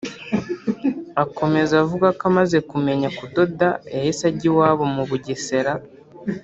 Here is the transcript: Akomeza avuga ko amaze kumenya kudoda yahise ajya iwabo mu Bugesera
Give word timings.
Akomeza 1.23 1.73
avuga 1.83 2.07
ko 2.17 2.23
amaze 2.31 2.57
kumenya 2.69 3.09
kudoda 3.17 3.67
yahise 3.95 4.23
ajya 4.31 4.45
iwabo 4.49 4.83
mu 4.95 5.03
Bugesera 5.09 5.73